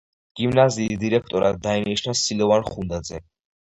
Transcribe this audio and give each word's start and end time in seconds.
გიმნაზიის 0.39 1.01
დირექტორად 1.05 1.63
დაინიშნა 1.69 2.19
სილოვან 2.25 2.71
ხუნდაძე. 2.75 3.27